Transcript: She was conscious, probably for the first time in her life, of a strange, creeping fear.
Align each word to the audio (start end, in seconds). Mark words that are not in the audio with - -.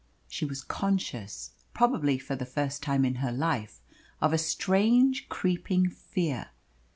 She 0.27 0.45
was 0.45 0.63
conscious, 0.63 1.51
probably 1.75 2.17
for 2.17 2.35
the 2.35 2.43
first 2.47 2.81
time 2.81 3.05
in 3.05 3.17
her 3.21 3.31
life, 3.31 3.81
of 4.19 4.33
a 4.33 4.39
strange, 4.39 5.29
creeping 5.29 5.91
fear. 5.91 6.47